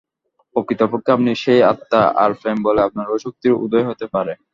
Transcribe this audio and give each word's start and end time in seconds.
প্রকৃতপক্ষে 0.55 1.11
আপনিই 1.11 1.41
সেই 1.43 1.61
আত্মা, 1.71 2.01
আর 2.15 2.31
প্রেমবলেই 2.39 2.85
আপনার 2.87 3.07
ঐ 3.09 3.25
শক্তির 3.25 3.59
উদয় 3.63 3.85
হইতে 3.87 4.05
পারে। 4.13 4.33